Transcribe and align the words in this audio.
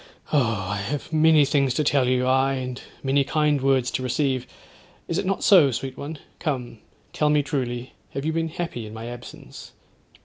Oh! 0.33 0.65
I 0.67 0.77
have 0.77 1.13
many 1.13 1.45
things 1.45 1.75
to 1.75 1.83
tell 1.83 2.07
you; 2.09 2.25
aye! 2.25 2.53
and 2.55 2.81
many 3.03 3.23
kind 3.23 3.61
words 3.61 3.91
to 3.91 4.01
receive; 4.01 4.47
is 5.07 5.19
it 5.19 5.27
not 5.27 5.43
so, 5.43 5.69
sweet 5.69 5.95
one? 5.95 6.17
Come, 6.39 6.79
tell 7.13 7.29
me 7.29 7.43
truly, 7.43 7.93
have 8.15 8.25
you 8.25 8.33
been 8.33 8.49
happy 8.49 8.87
in 8.87 8.95
my 8.95 9.05
absence? 9.05 9.73